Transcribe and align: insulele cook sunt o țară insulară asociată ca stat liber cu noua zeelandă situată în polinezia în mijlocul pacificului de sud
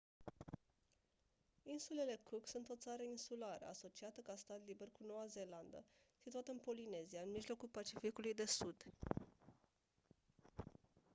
insulele 1.63 2.15
cook 2.23 2.47
sunt 2.47 2.69
o 2.69 2.75
țară 2.75 3.03
insulară 3.03 3.65
asociată 3.69 4.21
ca 4.21 4.35
stat 4.35 4.61
liber 4.65 4.87
cu 4.91 5.03
noua 5.07 5.25
zeelandă 5.25 5.85
situată 6.23 6.51
în 6.51 6.57
polinezia 6.57 7.21
în 7.21 7.31
mijlocul 7.31 7.67
pacificului 7.67 8.33
de 8.33 8.45
sud 8.45 8.75